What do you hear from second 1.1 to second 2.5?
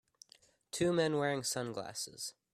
wearing sunglasses.